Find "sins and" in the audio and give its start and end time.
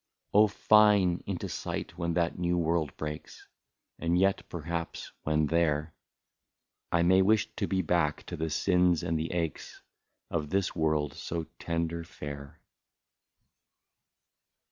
8.49-9.15